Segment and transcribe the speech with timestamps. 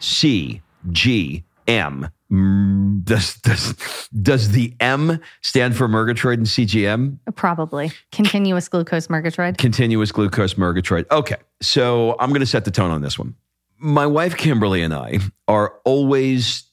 [0.00, 2.10] C G M.
[3.04, 7.18] Does does does the M stand for Murgatroyd and CGM?
[7.34, 9.58] Probably continuous glucose Murgatroyd.
[9.58, 11.06] Continuous glucose Murgatroyd.
[11.10, 13.34] Okay, so I'm going to set the tone on this one.
[13.78, 15.18] My wife Kimberly and I
[15.48, 16.64] are always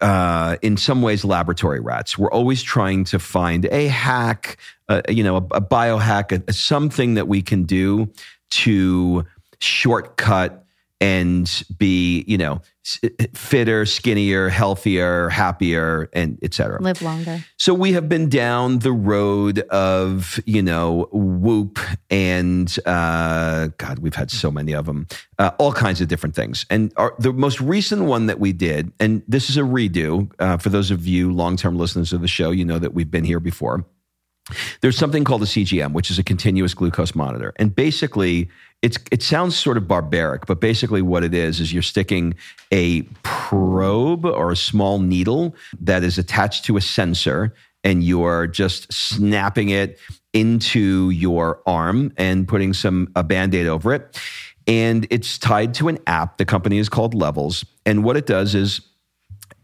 [0.00, 2.18] uh, in some ways laboratory rats.
[2.18, 4.58] We're always trying to find a hack,
[4.88, 8.10] uh, you know, a, a biohack, a, a, something that we can do
[8.50, 9.24] to
[9.60, 10.65] shortcut
[11.00, 12.60] and be, you know,
[13.34, 16.80] fitter, skinnier, healthier, happier, and etc.
[16.80, 17.44] Live longer.
[17.58, 21.78] So we have been down the road of, you know, Whoop
[22.10, 25.06] and uh, God, we've had so many of them,
[25.38, 26.64] uh, all kinds of different things.
[26.70, 30.56] And our, the most recent one that we did, and this is a redo uh,
[30.56, 33.40] for those of you long-term listeners of the show, you know that we've been here
[33.40, 33.84] before.
[34.80, 38.48] There's something called a CGM, which is a continuous glucose monitor, and basically
[38.82, 42.34] it's it sounds sort of barbaric, but basically what it is is you're sticking
[42.72, 48.92] a probe or a small needle that is attached to a sensor and you're just
[48.92, 49.98] snapping it
[50.32, 54.20] into your arm and putting some a band-aid over it.
[54.66, 56.38] And it's tied to an app.
[56.38, 57.64] The company is called Levels.
[57.86, 58.80] And what it does is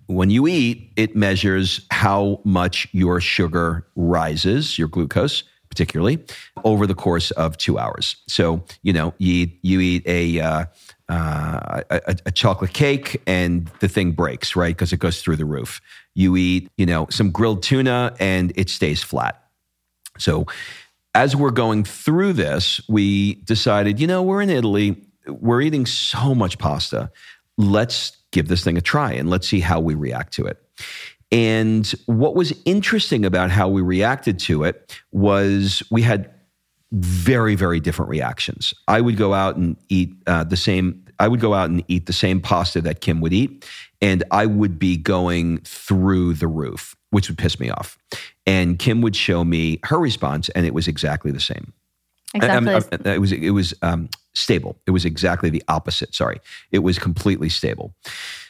[0.07, 6.23] when you eat, it measures how much your sugar rises, your glucose particularly
[6.65, 8.17] over the course of two hours.
[8.29, 10.65] So you know you eat, you eat a, uh,
[11.09, 15.47] uh, a, a chocolate cake and the thing breaks right because it goes through the
[15.47, 15.81] roof.
[16.15, 19.43] You eat you know some grilled tuna and it stays flat.
[20.19, 20.47] So
[21.15, 26.35] as we're going through this, we decided you know we're in Italy, we're eating so
[26.35, 27.11] much pasta.
[27.57, 30.59] Let's give this thing a try and let's see how we react to it.
[31.31, 36.31] And what was interesting about how we reacted to it was we had
[36.93, 38.75] very, very different reactions.
[38.87, 41.07] I would go out and eat uh, the same.
[41.19, 43.67] I would go out and eat the same pasta that Kim would eat,
[44.03, 47.97] and I would be going through the roof, which would piss me off.
[48.47, 51.73] And Kim would show me her response, and it was exactly the same.
[52.35, 52.75] Exactly.
[52.75, 54.79] I, I, it was it was um, stable.
[54.87, 56.15] It was exactly the opposite.
[56.15, 57.95] Sorry, it was completely stable.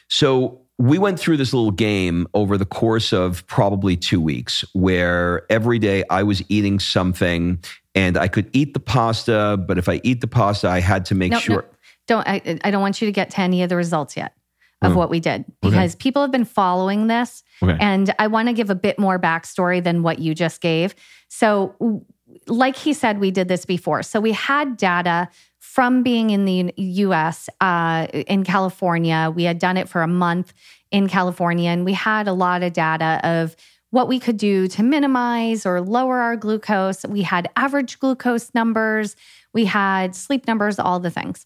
[0.07, 5.45] So we went through this little game over the course of probably two weeks where
[5.51, 7.63] every day I was eating something
[7.95, 11.15] and I could eat the pasta, but if I eat the pasta, I had to
[11.15, 11.61] make no, sure.
[11.61, 11.67] No,
[12.07, 14.33] don't I, I don't want you to get to any of the results yet
[14.81, 14.95] of mm.
[14.95, 15.99] what we did because okay.
[15.99, 17.43] people have been following this.
[17.61, 17.77] Okay.
[17.79, 20.95] And I want to give a bit more backstory than what you just gave.
[21.29, 22.05] So,
[22.47, 24.03] like he said, we did this before.
[24.03, 25.29] So, we had data
[25.59, 29.31] from being in the US, uh, in California.
[29.33, 30.53] We had done it for a month
[30.91, 33.55] in California, and we had a lot of data of
[33.89, 37.05] what we could do to minimize or lower our glucose.
[37.05, 39.15] We had average glucose numbers,
[39.53, 41.45] we had sleep numbers, all the things.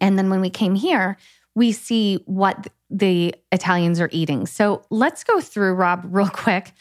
[0.00, 1.16] And then when we came here,
[1.54, 4.46] we see what the Italians are eating.
[4.46, 6.72] So let's go through, Rob, real quick,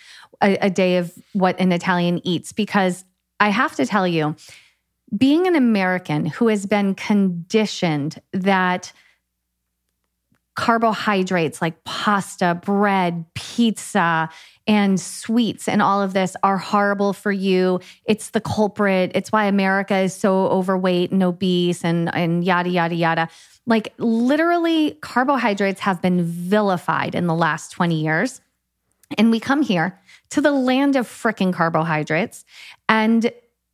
[0.42, 3.06] a, a day of what an Italian eats, because
[3.40, 4.36] I have to tell you,
[5.16, 8.92] being an American who has been conditioned that
[10.56, 14.30] carbohydrates like pasta, bread, pizza,
[14.68, 17.80] and sweets and all of this are horrible for you.
[18.04, 19.12] It's the culprit.
[19.16, 23.30] It's why America is so overweight and obese and, and yada, yada, yada.
[23.66, 28.42] Like literally, carbohydrates have been vilified in the last 20 years.
[29.18, 29.98] And we come here
[30.32, 32.46] to the land of freaking carbohydrates
[32.88, 33.32] and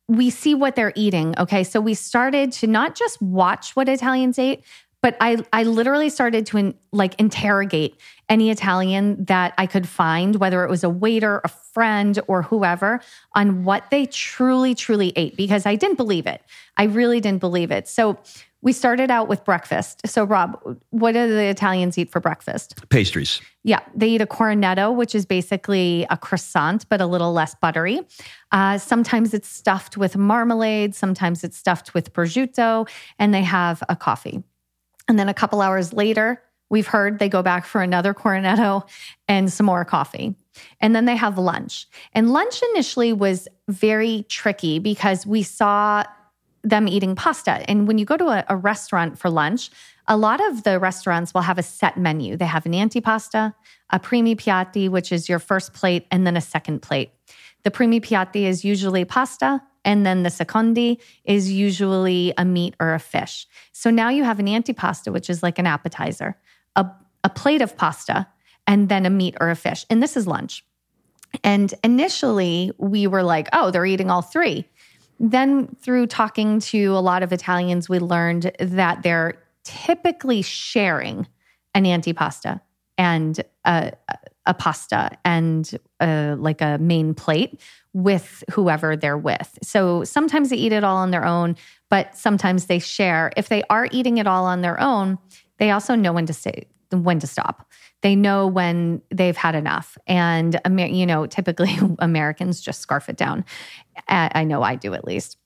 [0.08, 1.34] we see what they're eating.
[1.38, 1.64] Okay.
[1.64, 4.62] So we started to not just watch what Italians ate,
[5.02, 7.96] but I, I literally started to in, like interrogate
[8.28, 13.00] any Italian that I could find, whether it was a waiter, a friend, or whoever,
[13.34, 16.42] on what they truly, truly ate because I didn't believe it.
[16.76, 17.86] I really didn't believe it.
[17.86, 18.18] So
[18.62, 20.00] we started out with breakfast.
[20.06, 20.58] So, Rob,
[20.90, 22.88] what do the Italians eat for breakfast?
[22.88, 23.40] Pastries.
[23.62, 28.00] Yeah, they eat a cornetto, which is basically a croissant, but a little less buttery.
[28.52, 32.88] Uh, sometimes it's stuffed with marmalade, sometimes it's stuffed with prosciutto,
[33.18, 34.42] and they have a coffee.
[35.08, 38.88] And then a couple hours later, we've heard they go back for another cornetto
[39.28, 40.34] and some more coffee.
[40.80, 41.86] And then they have lunch.
[42.12, 46.04] And lunch initially was very tricky because we saw
[46.66, 47.68] them eating pasta.
[47.70, 49.70] And when you go to a, a, restaurant for lunch,
[50.08, 52.36] a lot of the restaurants will have a set menu.
[52.36, 53.54] They have an antipasta,
[53.90, 57.12] a primi piatti, which is your first plate, and then a second plate.
[57.62, 62.94] The primi piatti is usually pasta, and then the secondi is usually a meat or
[62.94, 63.46] a fish.
[63.72, 66.36] So now you have an antipasta, which is like an appetizer,
[66.74, 66.86] a,
[67.22, 68.26] a plate of pasta,
[68.66, 69.86] and then a meat or a fish.
[69.88, 70.64] And this is lunch.
[71.44, 74.66] And initially, we were like, oh, they're eating all three.
[75.18, 79.34] Then, through talking to a lot of Italians, we learned that they're
[79.64, 81.26] typically sharing
[81.74, 82.60] an antipasta
[82.98, 83.92] and a,
[84.46, 87.60] a pasta and a, like a main plate
[87.92, 89.58] with whoever they're with.
[89.62, 91.56] So sometimes they eat it all on their own,
[91.88, 93.32] but sometimes they share.
[93.36, 95.18] If they are eating it all on their own,
[95.58, 96.66] they also know when to stay,
[97.02, 97.70] when to stop.
[98.02, 99.98] They know when they've had enough.
[100.06, 103.44] And, you know, typically Americans just scarf it down.
[104.08, 105.38] I know I do at least.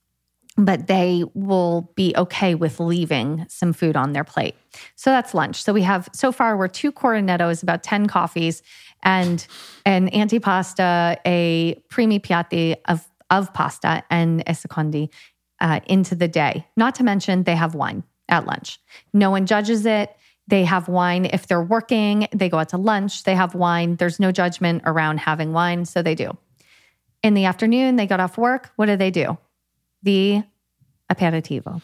[0.57, 4.57] But they will be okay with leaving some food on their plate.
[4.97, 5.63] So that's lunch.
[5.63, 8.63] So we have, so far, we're two cornettos, about 10 coffees,
[9.03, 9.47] and
[9.87, 15.09] an antipasta, a primi piatti of, of pasta, and a secondi
[15.61, 16.67] uh, into the day.
[16.77, 18.81] Not to mention, they have wine at lunch.
[19.13, 20.15] No one judges it.
[20.51, 23.95] They have wine if they're working, they go out to lunch, they have wine.
[23.97, 26.37] There's no judgment around having wine, so they do.
[27.23, 28.73] In the afternoon, they got off work.
[28.75, 29.39] What do they do?
[30.03, 30.43] The
[31.11, 31.81] aperitivo.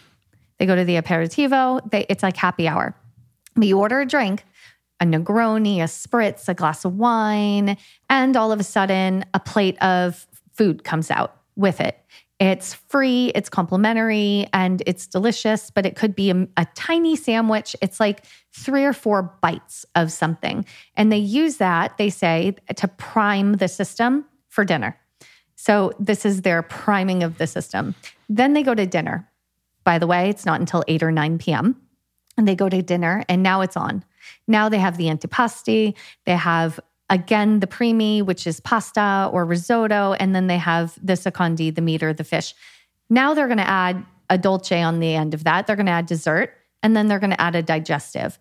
[0.59, 1.89] They go to the aperitivo.
[1.91, 2.97] They, it's like happy hour.
[3.61, 4.45] You order a drink,
[4.99, 7.77] a Negroni, a spritz, a glass of wine,
[8.11, 11.99] and all of a sudden, a plate of food comes out with it.
[12.39, 17.75] It's free, it's complimentary, and it's delicious, but it could be a, a, tiny sandwich.
[17.81, 20.67] It's like three or four bites of something.
[20.97, 24.99] And they use that, they say, to prime the system for dinner.
[25.55, 27.95] So this is their priming of the system.
[28.29, 29.27] Then they go to dinner.
[29.85, 31.81] By the way, it's not until 8 or 9 p.m.
[32.37, 34.05] And they go to dinner, and now it's on.
[34.47, 35.95] Now they have the antipasti,
[36.27, 36.79] they have
[37.11, 41.83] again the primi, which is pasta or risotto, and then they have the secondi, the
[41.83, 42.55] meat or the fish.
[43.09, 45.67] Now they're going to add a dolce on the end of that.
[45.67, 46.53] They're going to add dessert,
[46.83, 48.39] and then they're going to add a digestive.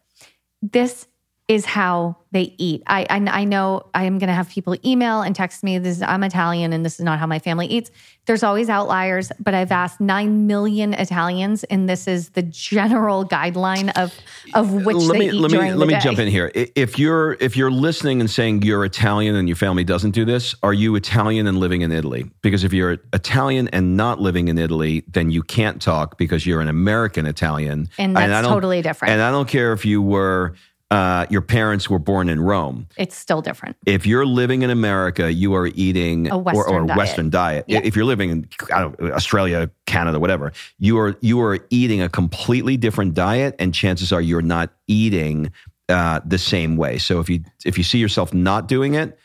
[0.61, 1.07] This
[1.47, 2.81] is how they eat.
[2.87, 5.77] I I, I know I am going to have people email and text me.
[5.77, 7.91] This is, I'm Italian, and this is not how my family eats.
[8.25, 13.91] There's always outliers, but I've asked nine million Italians, and this is the general guideline
[13.95, 14.11] of
[14.55, 15.99] of which let they me, eat let me let me day.
[15.99, 16.51] jump in here.
[16.55, 20.55] If you're if you're listening and saying you're Italian and your family doesn't do this,
[20.63, 22.25] are you Italian and living in Italy?
[22.41, 26.59] Because if you're Italian and not living in Italy, then you can't talk because you're
[26.61, 29.11] an American Italian, And that's don't- totally different.
[29.13, 30.55] And I don't care if you were
[30.91, 32.87] uh, your parents were born in Rome.
[32.97, 33.75] It's still different.
[33.85, 36.97] If you're living in America, you are eating A Western or a diet.
[36.97, 37.65] Western diet.
[37.67, 37.81] Yeah.
[37.83, 42.01] If you're living in I don't, know, Australia, Canada, whatever, you are you are eating
[42.01, 45.51] a completely different diet, and chances are you're not eating
[45.89, 46.97] uh, the same way.
[46.99, 49.17] So if you if you see yourself not doing it,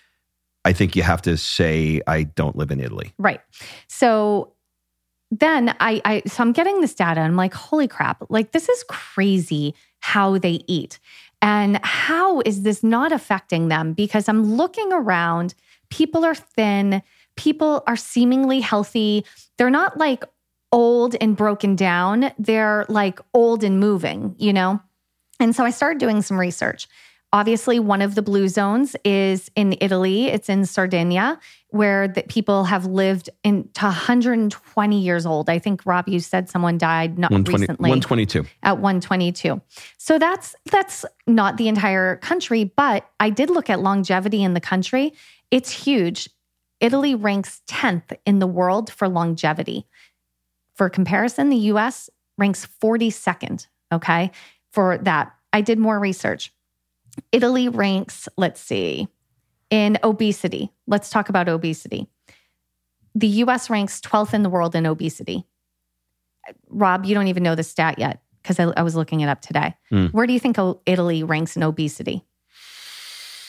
[0.64, 3.12] I think you have to say I don't live in Italy.
[3.19, 3.40] Right.
[3.87, 4.55] So
[5.31, 8.69] then I, I so I'm getting this data and I'm like, holy crap, like this
[8.69, 10.99] is crazy how they eat.
[11.42, 13.92] And how is this not affecting them?
[13.92, 15.54] Because I'm looking around,
[15.88, 17.02] people are thin,
[17.37, 19.25] people are seemingly healthy.
[19.56, 20.25] They're not like
[20.73, 24.80] old and broken down, they're like old and moving, you know?
[25.40, 26.87] And so I started doing some research.
[27.32, 30.26] Obviously, one of the blue zones is in Italy.
[30.26, 31.38] It's in Sardinia,
[31.71, 35.49] where that people have lived in to 120 years old.
[35.49, 37.91] I think Rob, you said someone died not recently.
[37.91, 39.61] 122 at 122.
[39.99, 44.61] So that's that's not the entire country, but I did look at longevity in the
[44.61, 45.12] country.
[45.50, 46.29] It's huge.
[46.81, 49.87] Italy ranks 10th in the world for longevity.
[50.75, 53.67] For comparison, the US ranks 42nd.
[53.93, 54.31] Okay,
[54.73, 56.53] for that, I did more research.
[57.33, 59.09] Italy ranks, let's see,
[59.71, 60.73] in obesity.
[60.87, 62.09] Let's talk about obesity.
[63.15, 65.47] The US ranks 12th in the world in obesity.
[66.69, 69.41] Rob, you don't even know the stat yet because I, I, was looking it up
[69.41, 69.75] today.
[69.93, 70.12] Mm.
[70.12, 72.25] Where do you think Italy ranks in obesity?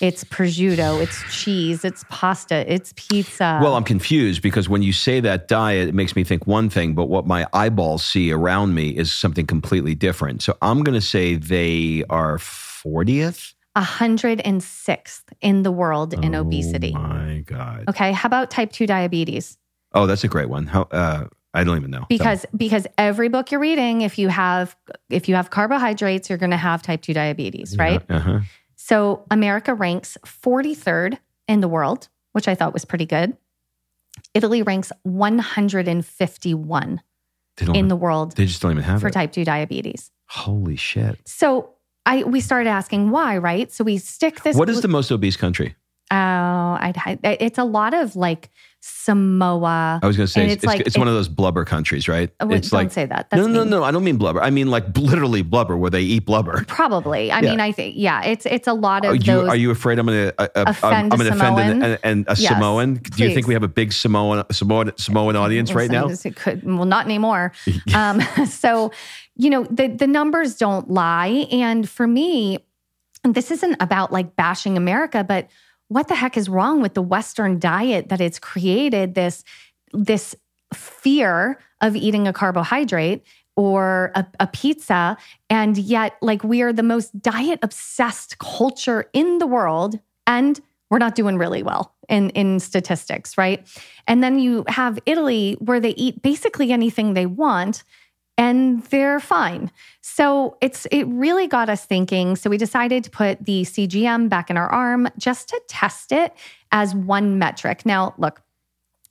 [0.02, 3.60] It's prosciutto, it's cheese, it's pasta, it's pizza.
[3.62, 6.96] Well, I'm confused because when you say that diet, it makes me think one thing,
[6.96, 10.42] but what my eyeballs see around me is something completely different.
[10.42, 13.54] So I'm going to say they are 40th.
[13.76, 16.92] 106th in the world in oh obesity.
[16.92, 17.86] my God.
[17.90, 18.12] Okay.
[18.12, 19.58] How about type 2 diabetes?
[19.94, 20.68] Oh, that's a great one.
[20.68, 22.06] How, uh, I don't even know.
[22.10, 24.76] Because because every book you're reading, if you have
[25.10, 28.02] if you have carbohydrates, you're going to have type 2 diabetes, right?
[28.10, 28.40] Yeah, uh-huh.
[28.76, 33.38] So America ranks 43rd in the world, which I thought was pretty good.
[34.34, 37.02] Italy ranks 151
[37.74, 38.36] in the world.
[38.36, 39.14] They just don't even have for it.
[39.14, 40.12] type 2 diabetes.
[40.28, 41.20] Holy shit.
[41.26, 41.72] So
[42.12, 43.72] I we started asking why, right?
[43.72, 44.58] So we stick this.
[44.58, 45.76] What is the most obese country?
[46.12, 48.50] Oh, I'd, it's a lot of like
[48.84, 50.00] Samoa.
[50.02, 52.32] I was going to say it's, it's, like, it's, one of those blubber countries, right?
[52.40, 53.30] Oh, it's don't like, say that.
[53.30, 53.84] That's no, no, no.
[53.84, 54.42] I don't mean blubber.
[54.42, 56.66] I mean like literally blubber, where they eat blubber.
[56.68, 57.32] Probably.
[57.32, 57.52] I yeah.
[57.52, 58.24] mean, I think yeah.
[58.24, 59.12] It's it's a lot of.
[59.12, 61.84] Are you, are you afraid I'm going to uh, offend I'm going to offend an,
[61.84, 62.96] an, an, a yes, Samoan?
[62.96, 66.08] Do you think we have a big Samoan Samoan Samoan audience right now?
[66.08, 67.54] It could well not anymore.
[67.94, 68.92] um, so
[69.36, 72.58] you know the the numbers don't lie, and for me
[73.24, 75.48] this isn't about like bashing America, but
[75.92, 79.44] what the heck is wrong with the Western diet that it's created this,
[79.92, 80.34] this
[80.74, 83.24] fear of eating a carbohydrate
[83.58, 85.18] or a, a, pizza.
[85.50, 90.00] And yet, like, we are the most diet obsessed culture in the world.
[90.26, 93.68] And we're not doing really well in, in statistics, right?
[94.08, 97.84] And then you have Italy where they eat basically anything they want
[98.38, 99.72] and they're fine.
[100.02, 102.36] So it's it really got us thinking.
[102.36, 106.34] So we decided to put the CGM back in our arm just to test it
[106.72, 107.86] as one metric.
[107.86, 108.42] Now, look,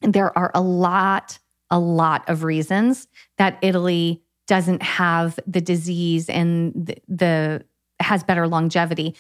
[0.00, 1.38] there are a lot
[1.70, 3.06] a lot of reasons
[3.38, 7.64] that Italy doesn't have the disease and the, the
[8.00, 9.14] has better longevity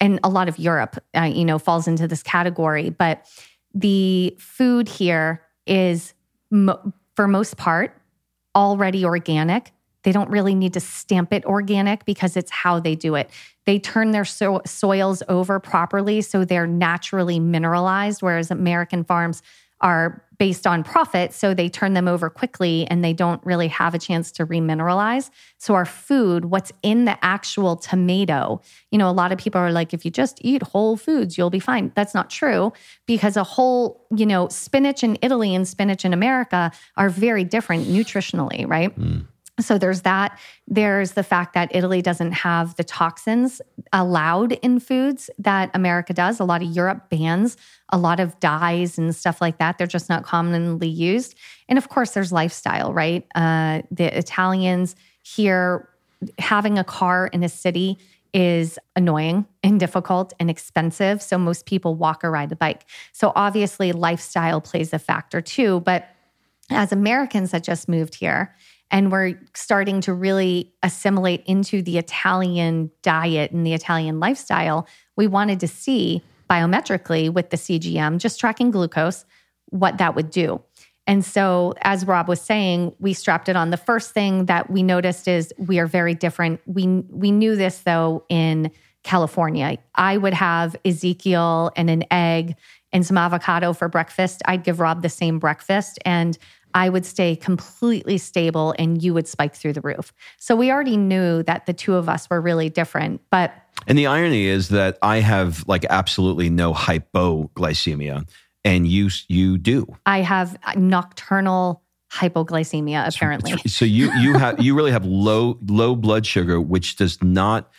[0.00, 3.26] and a lot of Europe uh, you know falls into this category, but
[3.74, 6.14] the food here is
[6.50, 7.96] mo- for most part
[8.56, 9.72] already organic.
[10.02, 13.30] They don't really need to stamp it organic because it's how they do it.
[13.66, 19.42] They turn their so- soils over properly so they're naturally mineralized, whereas American farms
[19.86, 21.32] are based on profit.
[21.32, 25.30] So they turn them over quickly and they don't really have a chance to remineralize.
[25.58, 29.70] So our food, what's in the actual tomato, you know, a lot of people are
[29.70, 31.92] like, if you just eat whole foods, you'll be fine.
[31.94, 32.72] That's not true
[33.06, 37.86] because a whole, you know, spinach in Italy and spinach in America are very different
[37.86, 38.98] nutritionally, right?
[38.98, 39.26] Mm.
[39.58, 40.38] So there's that.
[40.68, 46.40] There's the fact that Italy doesn't have the toxins allowed in foods that America does.
[46.40, 47.56] A lot of Europe bans
[47.90, 49.78] a lot of dyes and stuff like that.
[49.78, 51.36] They're just not commonly used.
[51.68, 53.26] And of course, there's lifestyle, right?
[53.34, 55.88] Uh, the Italians here,
[56.38, 57.98] having a car in a city
[58.32, 61.22] is annoying and difficult and expensive.
[61.22, 62.84] So most people walk or ride a bike.
[63.12, 65.80] So obviously, lifestyle plays a factor too.
[65.80, 66.08] But
[66.70, 68.54] as Americans that just moved here,
[68.90, 75.26] and we're starting to really assimilate into the Italian diet and the Italian lifestyle, we
[75.26, 79.24] wanted to see biometrically with the CGM, just tracking glucose,
[79.70, 80.62] what that would do.
[81.06, 83.70] And so, as Rob was saying, we strapped it on.
[83.70, 86.60] The first thing that we noticed is we are very different.
[86.66, 88.72] We we knew this though in
[89.04, 89.78] California.
[89.94, 92.56] I would have Ezekiel and an egg
[92.92, 94.42] and some avocado for breakfast.
[94.46, 96.36] I'd give Rob the same breakfast, and
[96.74, 100.12] I would stay completely stable and you would spike through the roof.
[100.38, 103.22] So we already knew that the two of us were really different.
[103.30, 103.52] But
[103.86, 108.28] and the irony is that I have like absolutely no hypoglycemia
[108.64, 109.96] and you you do.
[110.06, 111.82] I have nocturnal
[112.12, 113.56] hypoglycemia apparently.
[113.66, 117.70] So you you have you really have low low blood sugar which does not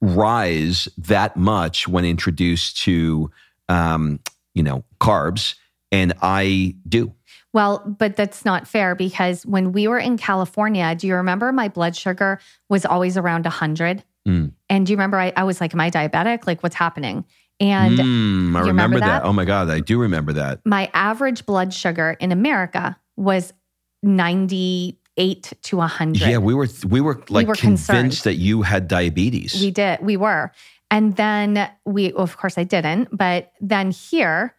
[0.00, 3.30] rise that much when introduced to
[3.68, 4.20] um,
[4.54, 5.56] you know carbs
[5.92, 7.12] and I do.
[7.56, 11.68] Well, but that's not fair because when we were in California, do you remember my
[11.68, 14.04] blood sugar was always around 100?
[14.28, 14.52] Mm.
[14.68, 16.46] And do you remember I, I, was like, Am I diabetic?
[16.46, 17.24] Like, what's happening?
[17.58, 19.22] And mm, I remember, remember that?
[19.22, 19.24] that.
[19.24, 20.60] Oh my God, I do remember that.
[20.66, 23.54] My average blood sugar in America was
[24.02, 26.20] 98 to 100.
[26.20, 28.12] Yeah, we were we were like we were convinced concerned.
[28.24, 29.58] that you had diabetes.
[29.58, 30.00] We did.
[30.02, 30.52] We were.
[30.90, 34.54] And then we well, of course I didn't, but then here,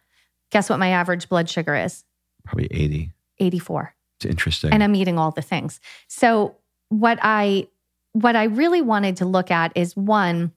[0.50, 2.02] guess what my average blood sugar is?
[2.48, 3.12] Probably 80.
[3.38, 3.94] 84.
[4.16, 4.72] It's interesting.
[4.72, 5.80] And I'm eating all the things.
[6.08, 6.56] So
[6.88, 7.68] what I
[8.12, 10.52] what I really wanted to look at is one,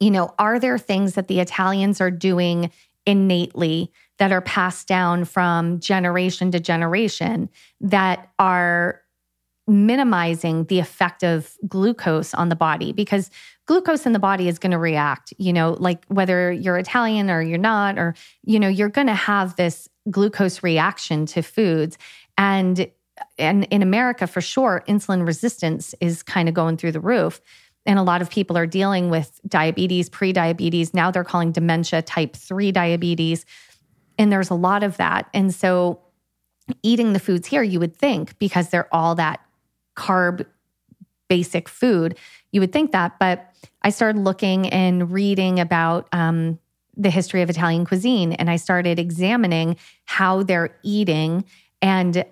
[0.00, 2.72] you know, are there things that the Italians are doing
[3.06, 7.48] innately that are passed down from generation to generation
[7.80, 9.00] that are
[9.68, 13.30] minimizing the effect of glucose on the body because
[13.66, 17.40] glucose in the body is going to react you know like whether you're italian or
[17.40, 18.14] you're not or
[18.44, 21.96] you know you're going to have this glucose reaction to foods
[22.36, 22.90] and
[23.38, 27.40] and in america for sure insulin resistance is kind of going through the roof
[27.84, 30.94] and a lot of people are dealing with diabetes, pre-diabetes.
[30.94, 33.44] Now they're calling dementia type 3 diabetes.
[34.18, 35.28] And there's a lot of that.
[35.34, 36.00] And so
[36.82, 39.40] eating the foods here, you would think because they're all that
[39.96, 40.46] carb
[41.28, 42.16] basic food,
[42.52, 43.18] you would think that.
[43.18, 46.58] But I started looking and reading about um,
[46.96, 51.44] the history of Italian cuisine, and I started examining how they're eating
[51.80, 52.24] and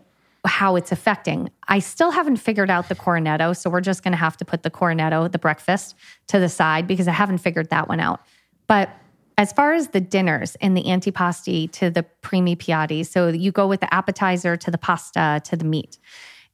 [0.46, 1.50] how it's affecting.
[1.68, 4.62] I still haven't figured out the cornetto, so we're just going to have to put
[4.62, 5.94] the cornetto, the breakfast,
[6.28, 8.20] to the side because I haven't figured that one out.
[8.66, 8.90] But
[9.36, 13.66] as far as the dinners and the antipasti to the primi piatti, so you go
[13.66, 15.98] with the appetizer to the pasta to the meat.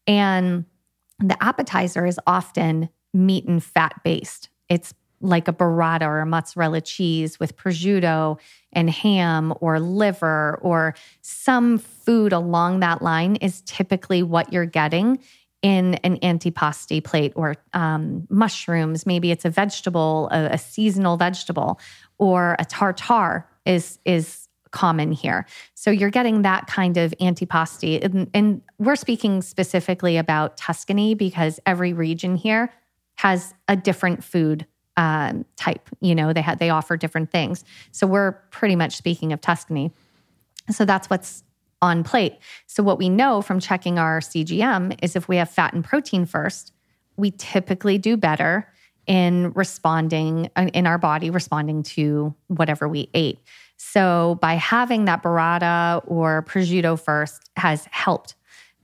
[0.07, 0.65] And
[1.19, 4.49] the appetizer is often meat and fat based.
[4.69, 8.39] It's like a burrata or a mozzarella cheese with prosciutto
[8.73, 15.19] and ham or liver or some food along that line is typically what you're getting
[15.63, 19.07] in an antipasti plate or um, mushrooms.
[19.07, 21.81] Maybe it's a vegetable, a, a seasonal vegetable,
[22.19, 25.47] or a tartar is is common here.
[25.75, 31.59] So you're getting that kind of antipasti, and, and we're speaking specifically about Tuscany because
[31.65, 32.71] every region here
[33.17, 35.89] has a different food um, type.
[36.01, 37.65] You know, they had they offer different things.
[37.93, 39.93] So we're pretty much speaking of Tuscany.
[40.71, 41.45] So that's what's
[41.83, 42.39] on plate.
[42.67, 46.25] So what we know from checking our CGM is if we have fat and protein
[46.25, 46.73] first,
[47.17, 48.69] we typically do better
[49.07, 53.39] in responding uh, in our body responding to whatever we ate.
[53.77, 58.35] So by having that burrata or prosciutto first has helped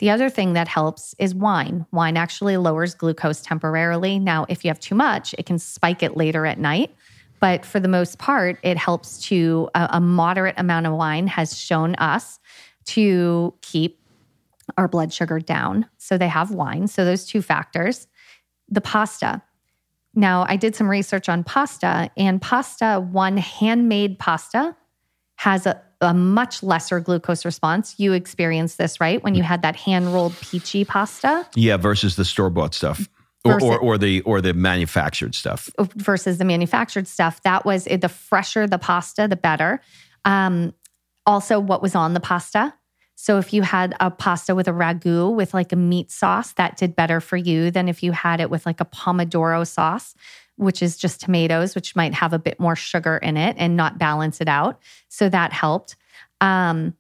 [0.03, 1.87] the other thing that helps is wine.
[1.93, 4.19] Wine actually lowers glucose temporarily.
[4.19, 6.93] Now, if you have too much, it can spike it later at night.
[7.39, 11.57] But for the most part, it helps to a, a moderate amount of wine has
[11.57, 12.41] shown us
[12.87, 14.01] to keep
[14.77, 15.87] our blood sugar down.
[15.99, 16.89] So they have wine.
[16.89, 18.09] So those two factors.
[18.69, 19.41] The pasta.
[20.17, 24.75] Now, I did some research on pasta, and pasta, one handmade pasta,
[25.37, 27.95] has a, a much lesser glucose response.
[27.99, 29.23] You experienced this, right?
[29.23, 31.47] When you had that hand rolled pici pasta?
[31.55, 33.09] Yeah, versus the store bought stuff.
[33.45, 37.43] Or, or, or, the or the manufactured stuff versus the manufactured stuff.
[37.43, 39.81] That was the fresher the pasta, the better.
[40.25, 40.75] Um,
[41.27, 42.73] also, what was on the pasta.
[43.17, 46.77] So if you had a pasta with a ragu with like a meat sauce, that
[46.77, 50.15] did better for you than if you had it with like a pomodoro sauce
[50.63, 53.99] which is just tomatoes, which might have a bit more sugar in it and not
[53.99, 54.81] balance it out.
[55.09, 55.97] So that helped.
[56.41, 56.95] Um,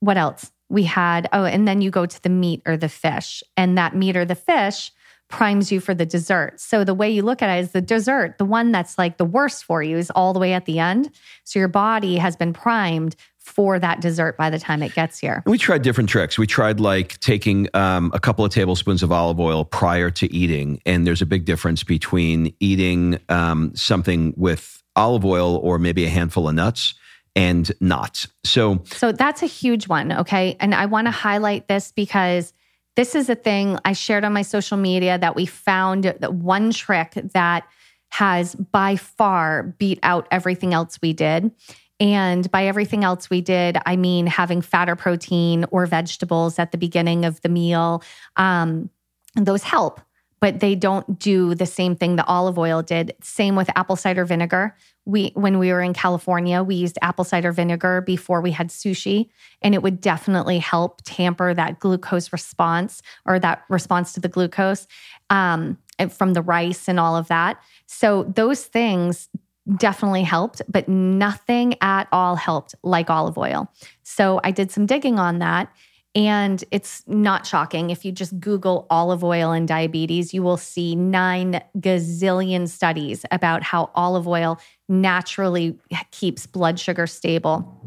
[0.00, 0.50] what else?
[0.68, 3.94] We had, oh, and then you go to the meat or the fish, and that
[3.94, 4.90] meat or the fish
[5.32, 6.60] primes you for the dessert.
[6.60, 9.24] So the way you look at it is the dessert, the one that's like the
[9.24, 11.10] worst for you, is all the way at the end.
[11.44, 15.42] So your body has been primed for that dessert by the time it gets here.
[15.46, 16.38] We tried different tricks.
[16.38, 20.80] We tried like taking um, a couple of tablespoons of olive oil prior to eating,
[20.86, 26.10] and there's a big difference between eating um, something with olive oil or maybe a
[26.10, 26.94] handful of nuts
[27.34, 28.26] and not.
[28.44, 30.12] So, so that's a huge one.
[30.12, 32.52] Okay, and I want to highlight this because
[32.96, 36.70] this is a thing I shared on my social media that we found that one
[36.70, 37.66] trick that
[38.10, 41.50] has by far beat out everything else we did.
[41.98, 46.78] And by everything else we did, I mean having fatter protein or vegetables at the
[46.78, 48.02] beginning of the meal.
[48.36, 48.90] Um,
[49.36, 50.00] those help,
[50.40, 53.14] but they don't do the same thing the olive oil did.
[53.22, 54.76] Same with apple cider vinegar.
[55.04, 59.30] We when we were in California, we used apple cider vinegar before we had sushi,
[59.60, 64.86] and it would definitely help tamper that glucose response or that response to the glucose
[65.30, 65.76] um,
[66.10, 67.60] from the rice and all of that.
[67.86, 69.28] So those things
[69.76, 73.70] definitely helped, but nothing at all helped like olive oil.
[74.02, 75.72] So I did some digging on that.
[76.14, 77.88] And it's not shocking.
[77.88, 83.62] If you just Google olive oil and diabetes, you will see nine gazillion studies about
[83.62, 84.60] how olive oil
[84.92, 85.78] naturally
[86.10, 87.80] keeps blood sugar stable.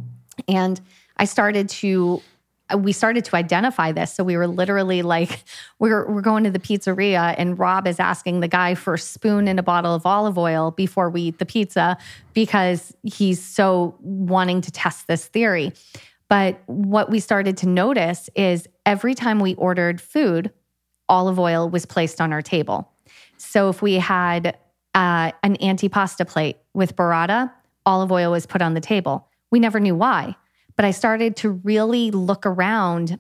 [0.47, 0.81] And
[1.17, 2.21] I started to
[2.77, 4.13] we started to identify this.
[4.13, 5.43] So we were literally like,
[5.77, 9.47] we're, we're going to the pizzeria, and Rob is asking the guy for a spoon
[9.47, 11.95] and a bottle of olive oil before we eat the pizza
[12.33, 15.73] because he's so wanting to test this theory.
[16.27, 20.51] But what we started to notice is every time we ordered food,
[21.07, 22.91] olive oil was placed on our table.
[23.37, 24.57] So if we had
[24.95, 27.51] uh, an antipasta plate with burrata,
[27.85, 29.27] olive oil was put on the table.
[29.51, 30.35] We never knew why.
[30.75, 33.19] But I started to really look around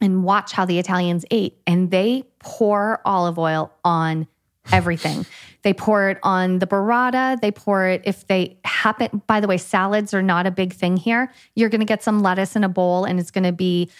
[0.00, 4.26] and watch how the Italians ate, and they pour olive oil on
[4.72, 5.26] everything.
[5.62, 7.40] they pour it on the burrata.
[7.40, 9.22] They pour it if they happen.
[9.26, 11.30] By the way, salads are not a big thing here.
[11.54, 13.90] You're going to get some lettuce in a bowl, and it's going to be.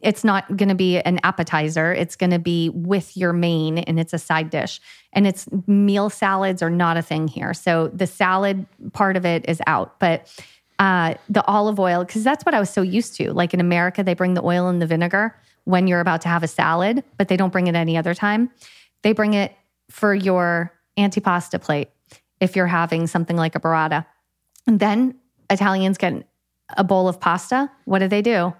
[0.00, 1.92] It's not going to be an appetizer.
[1.92, 4.80] It's going to be with your main, and it's a side dish.
[5.12, 7.52] And it's meal salads are not a thing here.
[7.52, 10.26] So the salad part of it is out, but
[10.78, 13.32] uh, the olive oil, because that's what I was so used to.
[13.32, 16.42] Like in America, they bring the oil and the vinegar when you're about to have
[16.42, 18.50] a salad, but they don't bring it any other time.
[19.02, 19.52] They bring it
[19.90, 21.88] for your antipasta plate
[22.40, 24.04] if you're having something like a burrata.
[24.66, 25.14] And then
[25.50, 26.28] Italians get
[26.76, 27.70] a bowl of pasta.
[27.84, 28.52] What do they do?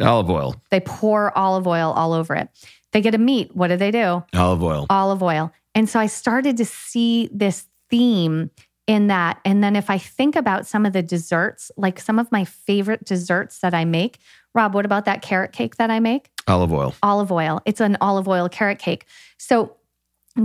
[0.00, 0.54] Olive oil.
[0.70, 2.48] They pour olive oil all over it.
[2.92, 3.54] They get a meat.
[3.54, 4.24] What do they do?
[4.34, 4.86] Olive oil.
[4.90, 5.52] Olive oil.
[5.74, 8.50] And so I started to see this theme
[8.86, 9.40] in that.
[9.44, 13.04] And then if I think about some of the desserts, like some of my favorite
[13.04, 14.18] desserts that I make,
[14.54, 16.30] Rob, what about that carrot cake that I make?
[16.46, 16.94] Olive oil.
[17.02, 17.60] Olive oil.
[17.66, 19.04] It's an olive oil carrot cake.
[19.36, 19.76] So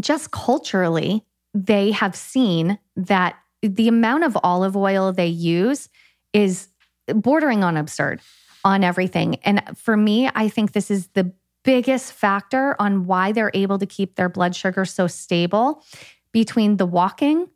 [0.02, 5.90] just culturally, they have seen that the amount of olive oil they use
[6.34, 6.68] is
[7.08, 8.22] bordering on absurd
[8.66, 9.36] on everything.
[9.44, 11.32] And for me, I think this is the
[11.64, 15.84] biggest factor on why they're able to keep their blood sugar so stable
[16.32, 17.48] between the walking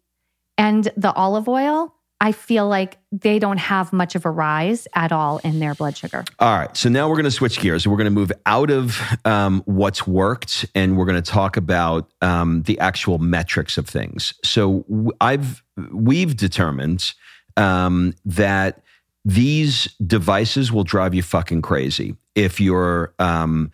[0.58, 5.12] and the olive oil, I feel like they don't have much of a rise at
[5.12, 6.26] all in their blood sugar.
[6.40, 6.76] All right.
[6.76, 7.88] So now we're going to switch gears.
[7.88, 12.12] We're going to move out of um, what's worked and we're going to talk about
[12.22, 14.34] um, the actual metrics of things.
[14.44, 17.14] So I've, we've determined
[17.56, 18.82] um, that
[19.24, 23.72] these devices will drive you fucking crazy if you're um,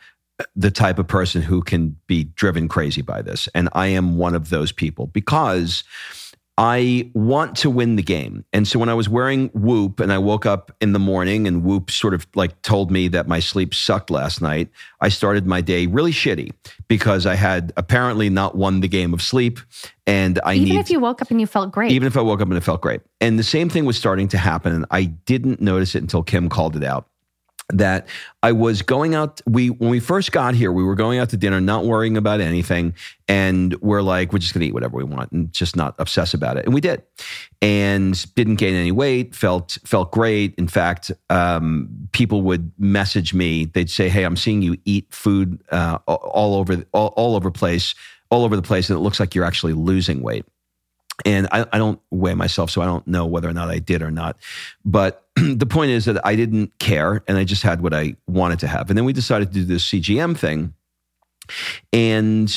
[0.55, 3.47] the type of person who can be driven crazy by this.
[3.53, 5.83] And I am one of those people because
[6.57, 8.45] I want to win the game.
[8.53, 11.63] And so when I was wearing Whoop and I woke up in the morning and
[11.63, 14.69] Whoop sort of like told me that my sleep sucked last night,
[15.01, 16.51] I started my day really shitty
[16.87, 19.59] because I had apparently not won the game of sleep.
[20.05, 22.21] And I even need, if you woke up and you felt great, even if I
[22.21, 23.01] woke up and it felt great.
[23.19, 24.73] And the same thing was starting to happen.
[24.73, 27.07] And I didn't notice it until Kim called it out
[27.69, 28.07] that
[28.41, 29.41] I was going out.
[29.45, 32.41] We when we first got here, we were going out to dinner, not worrying about
[32.41, 32.93] anything,
[33.27, 36.57] and we're like, we're just gonna eat whatever we want and just not obsess about
[36.57, 36.65] it.
[36.65, 37.03] And we did,
[37.61, 39.35] and didn't gain any weight.
[39.35, 40.55] felt felt great.
[40.55, 43.65] In fact, um, people would message me.
[43.65, 47.95] They'd say, "Hey, I'm seeing you eat food uh, all over all, all over place."
[48.29, 50.43] all over the place and it looks like you're actually losing weight
[51.25, 54.01] and I, I, don't weigh myself, so I don't know whether or not I did
[54.01, 54.37] or not.
[54.83, 58.59] But the point is that I didn't care, and I just had what I wanted
[58.59, 58.89] to have.
[58.89, 60.73] And then we decided to do this CGM thing,
[61.91, 62.49] and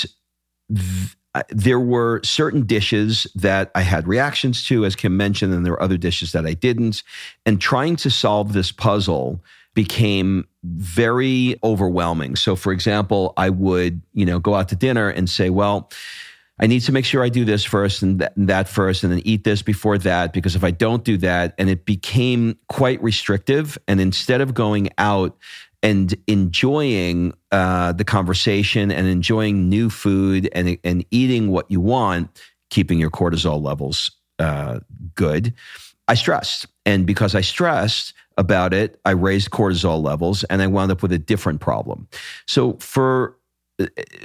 [0.73, 1.17] th-
[1.51, 5.83] there were certain dishes that I had reactions to, as Kim mentioned, and there were
[5.83, 7.03] other dishes that I didn't.
[7.45, 9.43] And trying to solve this puzzle
[9.75, 12.37] became very overwhelming.
[12.37, 15.91] So, for example, I would, you know, go out to dinner and say, well
[16.59, 19.13] I need to make sure I do this first and that, and that, first and
[19.13, 23.03] then eat this before that because if I don't do that and it became quite
[23.03, 25.37] restrictive and instead of going out
[25.83, 32.41] and enjoying uh, the conversation and enjoying new food and and eating what you want,
[32.71, 34.81] keeping your cortisol levels uh,
[35.15, 35.53] good,
[36.09, 40.91] I stressed and because I stressed about it, I raised cortisol levels and I wound
[40.93, 42.09] up with a different problem.
[42.47, 43.36] So for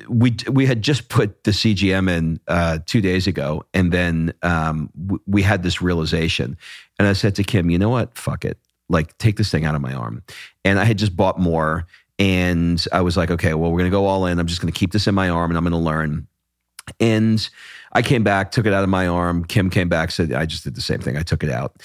[0.07, 4.89] we we had just put the CGM in uh, two days ago, and then um,
[4.97, 6.57] w- we had this realization,
[6.97, 8.17] and I said to Kim, "You know what?
[8.17, 8.57] Fuck it.
[8.87, 10.23] Like, take this thing out of my arm."
[10.63, 11.85] And I had just bought more,
[12.17, 14.39] and I was like, "Okay, well, we're gonna go all in.
[14.39, 16.27] I'm just gonna keep this in my arm, and I'm gonna learn."
[16.99, 17.47] And
[17.91, 19.43] I came back, took it out of my arm.
[19.43, 21.17] Kim came back, said, "I just did the same thing.
[21.17, 21.81] I took it out."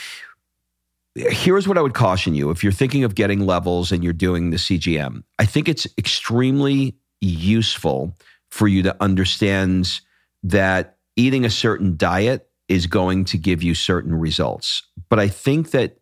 [1.17, 4.51] Here's what I would caution you if you're thinking of getting levels and you're doing
[4.51, 5.25] the CGM.
[5.39, 8.17] I think it's extremely useful
[8.51, 10.01] for you to understand
[10.43, 14.83] that eating a certain diet is going to give you certain results.
[15.09, 15.99] But I think that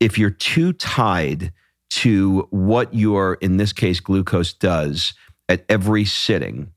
[0.00, 1.52] if you're too tied
[1.88, 5.14] to what your, in this case, glucose does
[5.48, 6.72] at every sitting,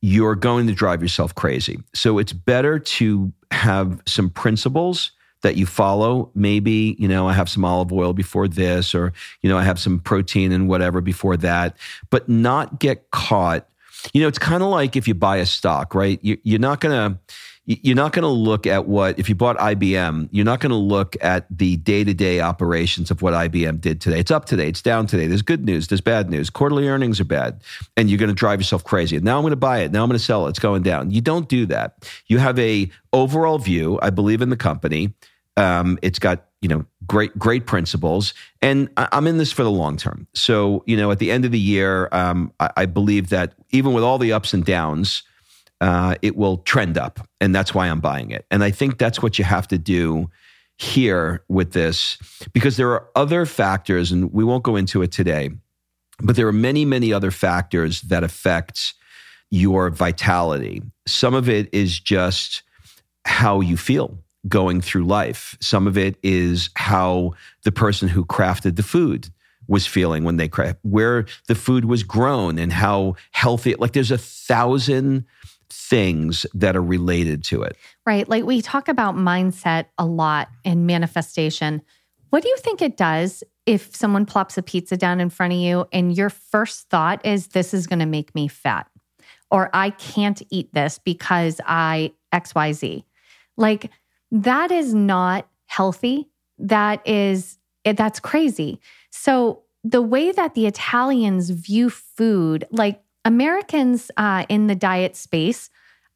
[0.00, 1.80] you're going to drive yourself crazy.
[1.94, 6.30] So it's better to have some principles that you follow.
[6.34, 9.78] Maybe, you know, I have some olive oil before this, or, you know, I have
[9.78, 11.76] some protein and whatever before that,
[12.10, 13.68] but not get caught.
[14.12, 16.18] You know, it's kind of like if you buy a stock, right?
[16.22, 17.18] You're not going to,
[17.64, 20.76] you're not going to look at what if you bought IBM, you're not going to
[20.76, 24.18] look at the day-to-day operations of what IBM did today.
[24.18, 25.28] It's up today, it's down today.
[25.28, 26.50] There's good news, there's bad news.
[26.50, 27.62] Quarterly earnings are bad,
[27.96, 29.20] and you're going to drive yourself crazy.
[29.20, 29.92] Now I'm going to buy it.
[29.92, 30.50] Now I'm going to sell it.
[30.50, 31.12] It's going down.
[31.12, 32.10] You don't do that.
[32.26, 34.00] You have a overall view.
[34.02, 35.14] I believe in the company.
[35.56, 39.96] Um, it's got you know great great principles, and I'm in this for the long
[39.96, 40.26] term.
[40.34, 43.92] So you know, at the end of the year, um, I, I believe that even
[43.92, 45.22] with all the ups and downs
[45.82, 47.26] uh, it will trend up.
[47.40, 48.46] And that's why I'm buying it.
[48.52, 50.30] And I think that's what you have to do
[50.78, 52.18] here with this
[52.52, 55.50] because there are other factors, and we won't go into it today,
[56.20, 58.94] but there are many, many other factors that affect
[59.50, 60.82] your vitality.
[61.04, 62.62] Some of it is just
[63.24, 65.56] how you feel going through life.
[65.60, 69.28] Some of it is how the person who crafted the food
[69.68, 70.50] was feeling when they
[70.82, 73.74] where the food was grown and how healthy.
[73.74, 75.24] Like there's a thousand
[75.70, 77.76] things that are related to it.
[78.04, 78.28] Right.
[78.28, 81.82] Like we talk about mindset a lot in manifestation.
[82.30, 85.58] What do you think it does if someone plops a pizza down in front of
[85.58, 88.88] you and your first thought is, this is going to make me fat?
[89.50, 93.04] Or I can't eat this because I XYZ?
[93.56, 93.90] Like
[94.32, 96.28] that is not healthy.
[96.58, 98.80] That is, that's crazy.
[99.10, 105.70] So the way that the Italians view food, like Americans uh, in the diet space,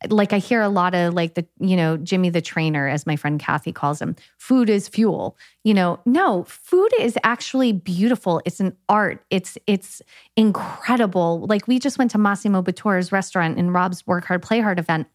[0.08, 3.16] like I hear a lot of like the, you know, Jimmy the trainer, as my
[3.16, 5.36] friend Kathy calls him, food is fuel.
[5.64, 8.42] You know, no, food is actually beautiful.
[8.44, 9.24] It's an art.
[9.30, 10.02] It's it's
[10.36, 11.46] incredible.
[11.46, 15.06] Like we just went to Massimo Bottura's restaurant in Rob's Work Hard, Play Hard event.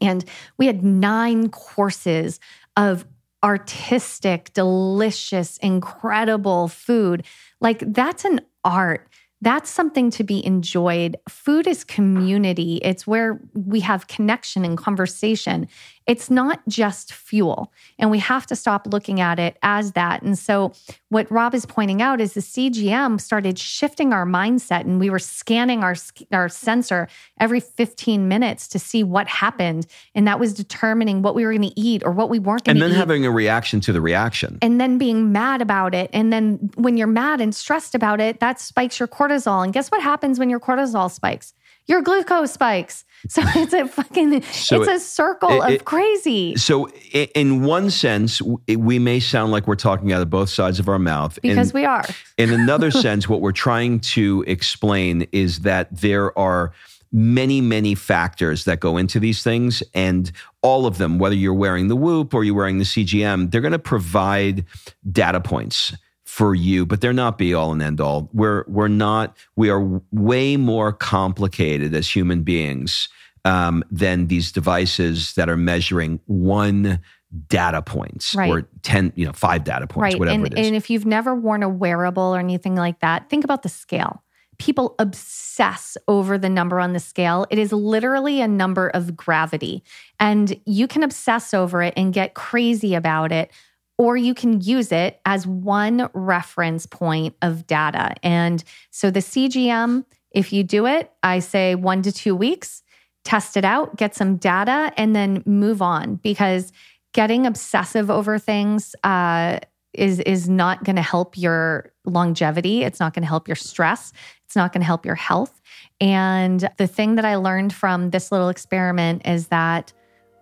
[0.00, 0.24] And
[0.58, 2.40] we had nine courses
[2.76, 3.04] of
[3.44, 7.24] artistic, delicious, incredible food.
[7.60, 9.08] Like that's an art
[9.42, 11.16] that's something to be enjoyed.
[11.28, 15.66] Food is community, it's where we have connection and conversation.
[16.06, 17.72] It's not just fuel.
[17.98, 20.22] And we have to stop looking at it as that.
[20.22, 20.72] And so,
[21.08, 25.18] what Rob is pointing out is the CGM started shifting our mindset, and we were
[25.18, 25.94] scanning our,
[26.32, 29.86] our sensor every 15 minutes to see what happened.
[30.14, 32.76] And that was determining what we were going to eat or what we weren't going
[32.76, 32.84] to eat.
[32.84, 34.58] And then having a reaction to the reaction.
[34.62, 36.10] And then being mad about it.
[36.12, 39.62] And then when you're mad and stressed about it, that spikes your cortisol.
[39.62, 41.54] And guess what happens when your cortisol spikes?
[41.86, 43.04] Your glucose spikes.
[43.28, 46.56] So it's a fucking so it's a circle it, of crazy.
[46.56, 50.88] So in one sense, we may sound like we're talking out of both sides of
[50.88, 52.04] our mouth because in, we are.
[52.36, 56.72] in another sense, what we're trying to explain is that there are
[57.12, 59.82] many, many factors that go into these things.
[59.94, 63.60] And all of them, whether you're wearing the Whoop or you're wearing the CGM, they're
[63.60, 64.64] going to provide
[65.10, 65.92] data points
[66.32, 68.30] for you, but they're not be all and end all.
[68.32, 69.36] We're we're not.
[69.54, 73.10] We are way more complicated as human beings
[73.44, 77.00] um, than these devices that are measuring one
[77.48, 78.50] data points right.
[78.50, 80.18] or 10 you know five data points right.
[80.18, 83.30] whatever and, it is and if you've never worn a wearable or anything like that
[83.30, 84.22] think about the scale
[84.58, 89.82] people obsess over the number on the scale it is literally a number of gravity
[90.20, 93.50] and you can obsess over it and get crazy about it
[93.98, 98.14] or you can use it as one reference point of data.
[98.22, 102.82] And so the CGM, if you do it, I say one to two weeks,
[103.24, 106.72] test it out, get some data, and then move on because
[107.12, 109.58] getting obsessive over things uh,
[109.92, 112.82] is is not going to help your longevity.
[112.82, 114.12] It's not going to help your stress.
[114.46, 115.60] It's not going to help your health.
[116.00, 119.92] And the thing that I learned from this little experiment is that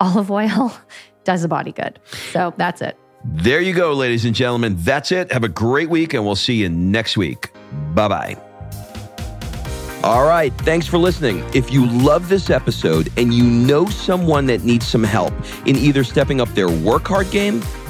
[0.00, 0.72] olive oil
[1.24, 1.98] does a body good.
[2.32, 2.99] So that's it.
[3.24, 4.76] There you go, ladies and gentlemen.
[4.78, 5.30] That's it.
[5.30, 7.52] Have a great week, and we'll see you next week.
[7.94, 8.36] Bye bye.
[10.02, 10.50] All right.
[10.60, 11.44] Thanks for listening.
[11.52, 15.34] If you love this episode and you know someone that needs some help
[15.66, 17.60] in either stepping up their work hard game